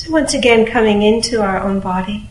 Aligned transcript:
So, 0.00 0.10
once 0.12 0.32
again, 0.32 0.64
coming 0.64 1.02
into 1.02 1.42
our 1.42 1.58
own 1.58 1.78
body. 1.78 2.26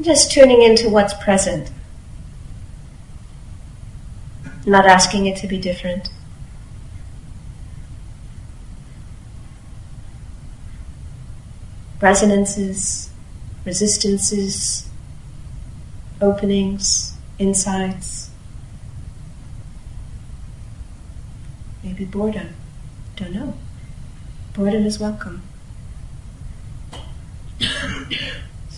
Just 0.00 0.30
tuning 0.30 0.62
into 0.62 0.88
what's 0.88 1.14
present. 1.14 1.72
Not 4.64 4.86
asking 4.86 5.26
it 5.26 5.36
to 5.38 5.48
be 5.48 5.58
different. 5.58 6.10
Resonances, 12.00 13.10
resistances, 13.64 14.88
openings, 16.20 17.16
insights. 17.38 18.30
Maybe 21.82 22.04
boredom. 22.04 22.54
Don't 23.16 23.32
know. 23.32 23.54
Boredom 24.54 24.86
is 24.86 24.98
welcome. 24.98 25.42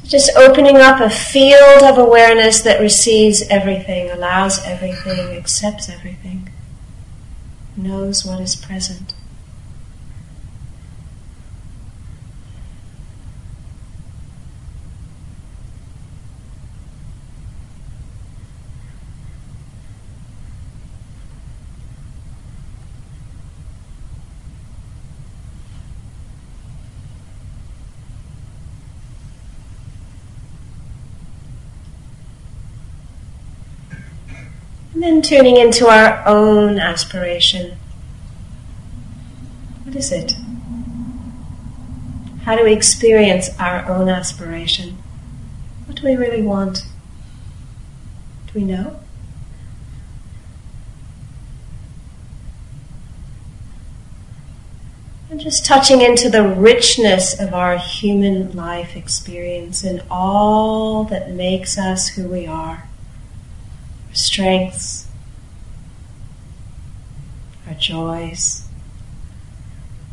Just 0.04 0.30
opening 0.36 0.76
up 0.76 1.00
a 1.00 1.10
field 1.10 1.82
of 1.82 1.98
awareness 1.98 2.62
that 2.62 2.80
receives 2.80 3.42
everything, 3.50 4.10
allows 4.10 4.64
everything, 4.64 5.36
accepts 5.36 5.88
everything, 5.88 6.48
knows 7.76 8.24
what 8.24 8.40
is 8.40 8.56
present. 8.56 9.12
And 34.98 35.04
then 35.04 35.22
tuning 35.22 35.56
into 35.56 35.86
our 35.86 36.26
own 36.26 36.80
aspiration. 36.80 37.78
What 39.84 39.94
is 39.94 40.10
it? 40.10 40.32
How 42.42 42.56
do 42.56 42.64
we 42.64 42.72
experience 42.72 43.48
our 43.60 43.88
own 43.88 44.08
aspiration? 44.08 44.98
What 45.86 45.98
do 45.98 46.04
we 46.04 46.16
really 46.16 46.42
want? 46.42 46.82
Do 48.48 48.52
we 48.56 48.64
know? 48.64 48.98
And 55.30 55.38
just 55.38 55.64
touching 55.64 56.00
into 56.00 56.28
the 56.28 56.42
richness 56.42 57.38
of 57.38 57.54
our 57.54 57.78
human 57.78 58.50
life 58.56 58.96
experience 58.96 59.84
and 59.84 60.02
all 60.10 61.04
that 61.04 61.30
makes 61.30 61.78
us 61.78 62.08
who 62.08 62.26
we 62.26 62.48
are 62.48 62.88
strengths, 64.18 65.06
our 67.66 67.74
joys, 67.74 68.66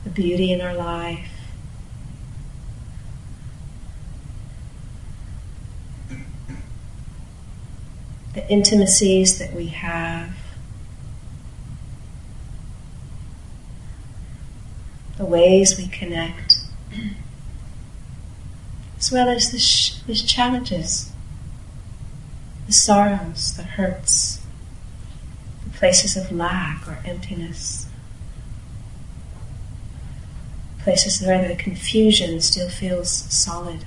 the 0.04 0.10
beauty 0.10 0.52
in 0.52 0.62
our 0.62 0.76
life. 0.76 1.32
The 8.34 8.48
intimacies 8.50 9.40
that 9.40 9.54
we 9.54 9.68
have, 9.68 10.36
the 15.18 15.26
ways 15.26 15.78
we 15.78 15.88
connect, 15.88 16.60
as 19.00 19.12
well 19.12 19.30
as 19.30 19.52
the, 19.52 19.60
sh- 19.60 20.00
the 20.06 20.14
challenges 20.16 21.15
the 22.66 22.74
sorrows, 22.74 23.56
the 23.56 23.64
hurts, 23.64 24.42
the 25.64 25.70
places 25.72 26.18
of 26.18 26.32
lack 26.32 26.88
or 26.88 27.00
emptiness, 27.06 27.88
places 30.80 31.26
where 31.26 31.48
the 31.48 31.56
confusion 31.56 32.42
still 32.42 32.70
feels 32.70 33.10
solid. 33.10 33.86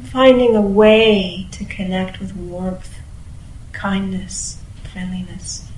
Finding 0.00 0.56
a 0.56 0.60
way 0.60 1.46
to 1.52 1.64
connect 1.64 2.20
with 2.20 2.34
warmth, 2.34 2.98
kindness, 3.72 4.60
friendliness. 4.92 5.68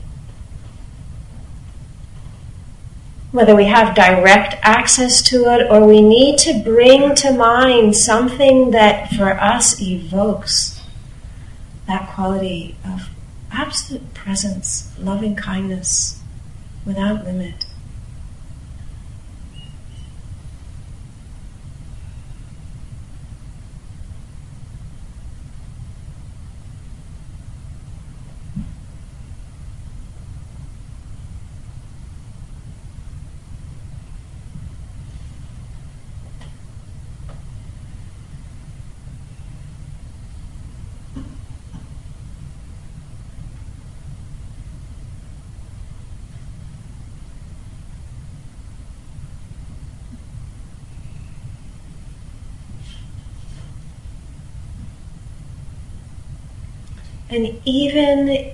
Whether 3.31 3.57
we 3.57 3.65
have 3.65 3.95
direct 3.95 4.57
access 4.63 5.23
to 5.23 5.47
it 5.53 5.71
or 5.71 5.87
we 5.87 6.03
need 6.03 6.39
to 6.41 6.63
bring 6.63 7.15
to 7.17 7.33
mind 7.33 7.97
something 7.97 8.73
that 8.73 9.11
for 9.13 9.31
us 9.31 9.81
evokes 9.81 10.83
that 11.87 12.09
quality 12.11 12.77
of 12.85 13.09
absolute 13.51 14.15
presence, 14.15 14.93
loving 14.99 15.37
kindness 15.37 16.21
without 16.85 17.25
limit. 17.25 17.67
And 57.33 57.63
even 57.65 58.53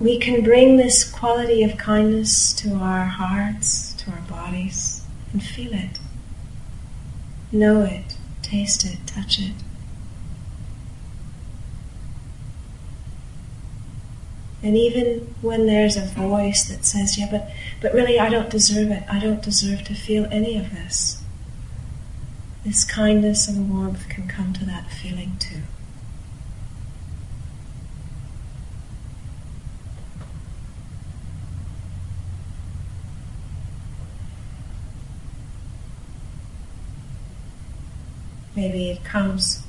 we 0.00 0.18
can 0.18 0.42
bring 0.42 0.76
this 0.76 1.08
quality 1.08 1.62
of 1.62 1.78
kindness 1.78 2.52
to 2.54 2.74
our 2.74 3.04
hearts, 3.04 3.92
to 3.92 4.10
our 4.10 4.22
bodies, 4.22 5.04
and 5.32 5.40
feel 5.40 5.72
it. 5.72 6.00
Know 7.52 7.82
it, 7.82 8.16
taste 8.42 8.84
it, 8.84 8.98
touch 9.06 9.38
it. 9.38 9.52
And 14.64 14.76
even 14.76 15.32
when 15.40 15.66
there's 15.66 15.96
a 15.96 16.06
voice 16.06 16.64
that 16.64 16.84
says, 16.84 17.16
yeah, 17.16 17.28
but, 17.30 17.50
but 17.80 17.94
really 17.94 18.18
I 18.18 18.28
don't 18.28 18.50
deserve 18.50 18.90
it. 18.90 19.04
I 19.08 19.20
don't 19.20 19.42
deserve 19.42 19.84
to 19.84 19.94
feel 19.94 20.26
any 20.32 20.58
of 20.58 20.72
this. 20.72 21.22
This 22.64 22.84
kindness 22.84 23.46
and 23.46 23.72
warmth 23.72 24.08
can 24.08 24.26
come 24.26 24.52
to 24.54 24.64
that 24.64 24.90
feeling 24.90 25.36
too. 25.38 25.62
Maybe 38.60 38.90
it 38.90 39.02
comes 39.04 39.62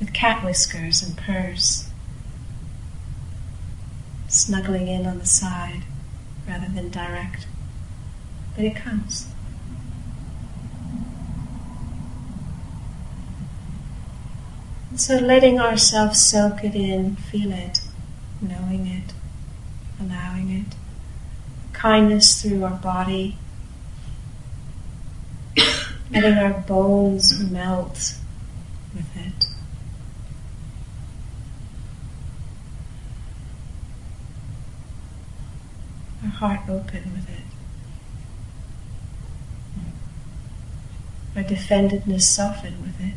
with 0.00 0.12
cat 0.12 0.44
whiskers 0.44 1.04
and 1.04 1.16
purrs, 1.16 1.88
snuggling 4.26 4.88
in 4.88 5.06
on 5.06 5.20
the 5.20 5.24
side 5.24 5.82
rather 6.48 6.66
than 6.66 6.90
direct. 6.90 7.46
But 8.56 8.64
it 8.64 8.74
comes. 8.74 9.28
So 14.96 15.14
letting 15.18 15.60
ourselves 15.60 16.20
soak 16.20 16.64
it 16.64 16.74
in, 16.74 17.14
feel 17.14 17.52
it, 17.52 17.82
knowing 18.42 18.88
it, 18.88 19.12
allowing 20.00 20.50
it. 20.50 20.74
Kindness 21.72 22.42
through 22.42 22.64
our 22.64 22.78
body, 22.78 23.38
letting 26.10 26.34
our 26.34 26.54
bones 26.54 27.38
melt 27.38 28.16
with 28.94 29.16
it. 29.16 29.46
Our 36.24 36.30
heart 36.30 36.60
open 36.70 37.12
with 37.12 37.28
it. 37.28 37.44
Our 41.36 41.42
defendedness 41.42 42.22
soften 42.22 42.80
with 42.80 42.98
it. 42.98 43.14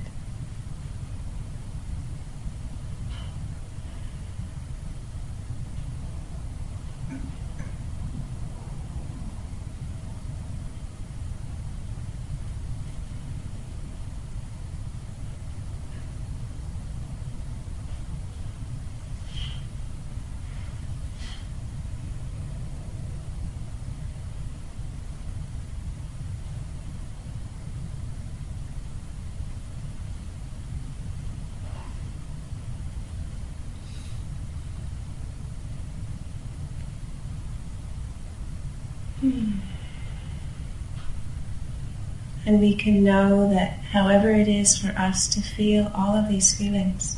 And 42.45 42.61
we 42.61 42.75
can 42.75 43.03
know 43.03 43.49
that 43.53 43.79
however 43.91 44.31
it 44.31 44.47
is 44.47 44.77
for 44.77 44.89
us 44.97 45.27
to 45.29 45.41
feel 45.41 45.91
all 45.93 46.15
of 46.15 46.29
these 46.29 46.53
feelings, 46.53 47.17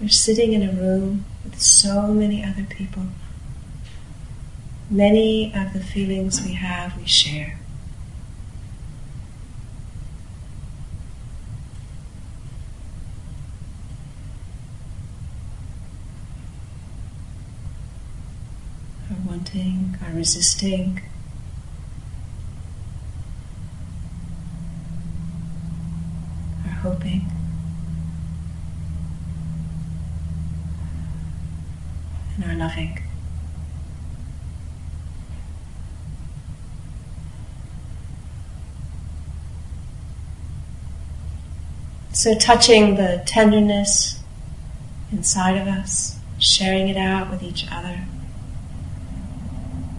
we're 0.00 0.08
sitting 0.08 0.52
in 0.52 0.62
a 0.62 0.72
room 0.72 1.24
with 1.44 1.60
so 1.60 2.08
many 2.08 2.44
other 2.44 2.64
people. 2.64 3.04
Many 4.88 5.52
of 5.54 5.72
the 5.72 5.80
feelings 5.80 6.42
we 6.44 6.52
have, 6.54 6.96
we 6.96 7.06
share. 7.06 7.61
Our 19.54 20.14
resisting, 20.14 21.02
hoping. 26.82 27.30
And 32.36 32.44
our 32.50 32.54
loving. 32.56 32.98
So, 42.12 42.34
touching 42.34 42.96
the 42.96 43.22
tenderness 43.26 44.20
inside 45.12 45.58
of 45.58 45.68
us, 45.68 46.18
sharing 46.38 46.88
it 46.88 46.96
out 46.96 47.30
with 47.30 47.42
each 47.42 47.66
other. 47.70 48.06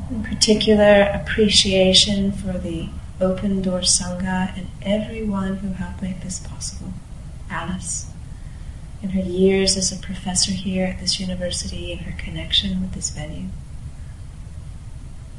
In 0.09 0.23
particular, 0.23 1.09
appreciation 1.13 2.31
for 2.31 2.57
the 2.57 2.89
Open 3.21 3.61
Door 3.61 3.81
Sangha 3.81 4.55
and 4.57 4.67
everyone 4.81 5.57
who 5.57 5.73
helped 5.73 6.01
make 6.01 6.21
this 6.21 6.39
possible. 6.39 6.93
Alice, 7.49 8.11
in 9.01 9.09
her 9.09 9.21
years 9.21 9.77
as 9.77 9.91
a 9.91 10.01
professor 10.01 10.51
here 10.51 10.85
at 10.85 10.99
this 10.99 11.19
university 11.19 11.91
and 11.91 12.01
her 12.01 12.17
connection 12.17 12.81
with 12.81 12.93
this 12.93 13.09
venue. 13.09 13.49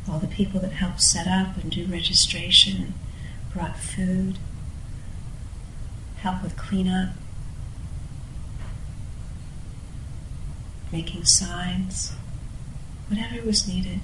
All 0.09 0.19
the 0.19 0.27
people 0.27 0.61
that 0.61 0.73
helped 0.73 1.03
set 1.03 1.27
up 1.27 1.57
and 1.57 1.71
do 1.71 1.87
registration, 1.87 2.95
brought 3.53 3.79
food, 3.79 4.39
help 6.17 6.43
with 6.43 6.57
cleanup, 6.57 7.11
making 10.93 11.25
signs, 11.25 12.13
whatever 13.09 13.45
was 13.45 13.69
needed. 13.69 14.01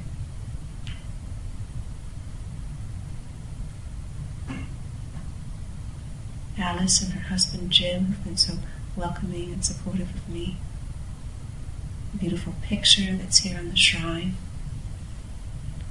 Alice 6.60 7.02
and 7.02 7.12
her 7.14 7.28
husband 7.28 7.70
Jim 7.70 8.06
have 8.06 8.24
been 8.24 8.36
so 8.36 8.54
welcoming 8.96 9.52
and 9.52 9.64
supportive 9.64 10.14
of 10.14 10.28
me. 10.28 10.56
A 12.14 12.18
beautiful 12.18 12.54
picture 12.62 13.16
that's 13.16 13.38
here 13.38 13.58
on 13.58 13.70
the 13.70 13.76
shrine. 13.76 14.36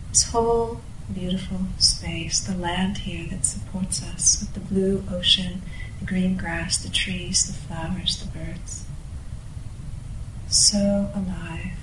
This 0.10 0.32
whole 0.32 0.82
beautiful 1.14 1.62
space, 1.78 2.40
the 2.40 2.56
land 2.56 3.00
here 3.00 3.28
that 3.30 3.46
supports 3.46 4.04
us 4.04 4.40
with 4.40 4.54
the 4.54 4.60
blue 4.60 5.04
ocean, 5.12 5.62
the 6.00 6.06
green 6.06 6.38
grass, 6.38 6.78
the 6.78 6.90
trees, 6.90 7.46
the 7.46 7.54
flowers, 7.54 8.18
the 8.18 8.28
birds. 8.28 8.86
So 10.48 11.10
alive. 11.16 11.74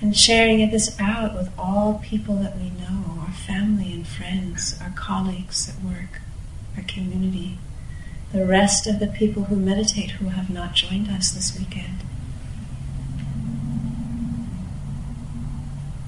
And 0.00 0.16
sharing 0.16 0.58
this 0.70 0.98
out 1.00 1.34
with 1.34 1.50
all 1.58 2.00
people 2.04 2.36
that 2.36 2.58
we 2.58 2.70
know, 2.70 3.13
family 3.34 3.92
and 3.92 4.06
friends, 4.06 4.78
our 4.80 4.90
colleagues 4.90 5.68
at 5.68 5.84
work, 5.84 6.20
our 6.76 6.82
community, 6.82 7.58
the 8.32 8.44
rest 8.44 8.86
of 8.86 8.98
the 8.98 9.06
people 9.06 9.44
who 9.44 9.56
meditate 9.56 10.12
who 10.12 10.28
have 10.28 10.50
not 10.50 10.74
joined 10.74 11.08
us 11.08 11.30
this 11.30 11.56
weekend. 11.58 12.02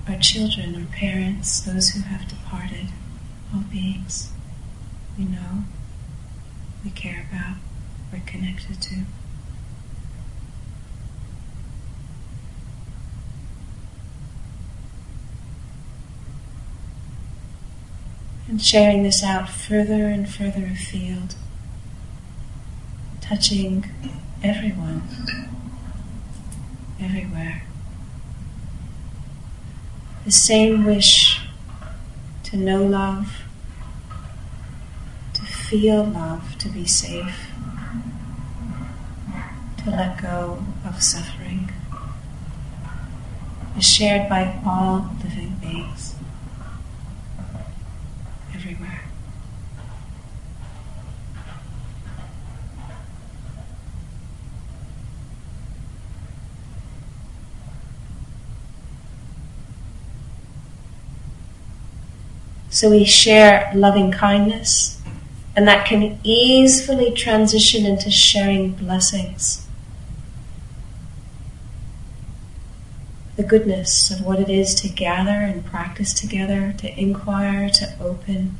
Our 0.08 0.18
children, 0.18 0.74
our 0.76 0.86
parents, 0.96 1.60
those 1.60 1.90
who 1.90 2.00
have 2.00 2.28
departed, 2.28 2.88
all 3.54 3.62
beings 3.70 4.30
we 5.18 5.24
know, 5.24 5.64
we 6.84 6.90
care 6.90 7.26
about, 7.30 7.56
we're 8.12 8.20
connected 8.26 8.80
to. 8.82 9.02
And 18.48 18.62
sharing 18.62 19.02
this 19.02 19.22
out 19.22 19.48
further 19.48 20.06
and 20.06 20.28
further 20.28 20.66
afield, 20.66 21.34
touching 23.20 23.90
everyone, 24.42 25.02
everywhere. 27.00 27.62
The 30.24 30.32
same 30.32 30.84
wish 30.84 31.40
to 32.44 32.56
know 32.56 32.84
love, 32.84 33.42
to 35.34 35.42
feel 35.42 36.04
love, 36.04 36.56
to 36.58 36.68
be 36.68 36.86
safe, 36.86 37.50
to 39.78 39.90
let 39.90 40.20
go 40.20 40.64
of 40.84 41.02
suffering 41.02 41.70
is 43.76 43.86
shared 43.86 44.28
by 44.28 44.60
all 44.64 45.10
living 45.22 45.56
beings. 45.60 46.15
So 62.76 62.90
we 62.90 63.06
share 63.06 63.72
loving 63.74 64.12
kindness, 64.12 65.00
and 65.56 65.66
that 65.66 65.86
can 65.86 66.18
easily 66.22 67.10
transition 67.10 67.86
into 67.86 68.10
sharing 68.10 68.72
blessings. 68.72 69.65
The 73.36 73.42
goodness 73.42 74.10
of 74.10 74.24
what 74.24 74.40
it 74.40 74.48
is 74.48 74.74
to 74.74 74.88
gather 74.88 75.30
and 75.30 75.64
practice 75.64 76.14
together, 76.14 76.74
to 76.78 76.98
inquire, 76.98 77.68
to 77.68 77.94
open, 78.00 78.56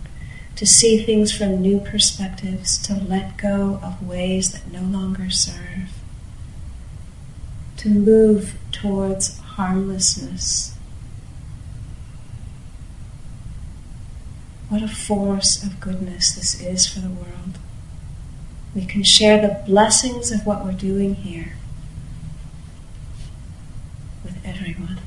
to 0.54 0.66
see 0.66 1.02
things 1.02 1.32
from 1.32 1.62
new 1.62 1.80
perspectives, 1.80 2.76
to 2.78 2.94
let 2.94 3.38
go 3.38 3.80
of 3.82 4.06
ways 4.06 4.52
that 4.52 4.70
no 4.70 4.82
longer 4.82 5.30
serve, 5.30 5.90
to 7.78 7.88
move 7.88 8.58
towards 8.70 9.38
harmlessness. 9.40 10.74
What 14.68 14.82
a 14.82 14.88
force 14.88 15.62
of 15.62 15.80
goodness 15.80 16.34
this 16.34 16.60
is 16.60 16.86
for 16.86 17.00
the 17.00 17.08
world. 17.08 17.58
We 18.74 18.84
can 18.84 19.04
share 19.04 19.40
the 19.40 19.62
blessings 19.64 20.30
of 20.30 20.44
what 20.44 20.62
we're 20.62 20.72
doing 20.72 21.14
here 21.14 21.54
everyone, 24.46 25.00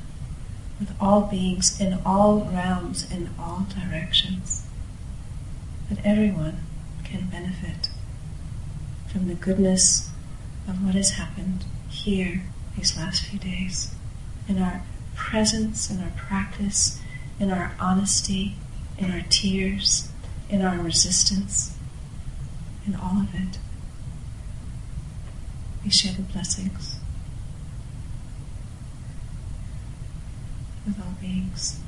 with 0.78 0.94
all 1.00 1.22
beings 1.22 1.80
in 1.80 1.98
all 2.04 2.48
realms, 2.52 3.10
in 3.10 3.30
all 3.38 3.66
directions. 3.68 4.66
That 5.88 6.04
everyone 6.04 6.58
can 7.04 7.26
benefit 7.26 7.90
from 9.10 9.26
the 9.26 9.34
goodness 9.34 10.10
of 10.68 10.84
what 10.84 10.94
has 10.94 11.10
happened 11.10 11.64
here 11.88 12.42
these 12.76 12.96
last 12.96 13.24
few 13.24 13.38
days, 13.38 13.94
in 14.48 14.62
our 14.62 14.82
presence, 15.16 15.90
in 15.90 16.00
our 16.00 16.12
practice, 16.16 17.00
in 17.40 17.50
our 17.50 17.74
honesty, 17.80 18.56
in 18.98 19.10
our 19.10 19.24
tears, 19.28 20.10
in 20.48 20.62
our 20.62 20.78
resistance, 20.78 21.76
in 22.86 22.94
all 22.94 23.20
of 23.20 23.34
it. 23.34 23.58
We 25.84 25.90
share 25.90 26.12
the 26.12 26.22
blessings 26.22 26.99
with 30.86 30.98
all 31.00 31.14
beings. 31.20 31.80